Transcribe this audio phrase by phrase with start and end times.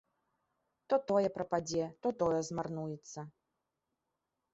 [0.93, 3.19] То тое прападзе, то тое змарнуецца.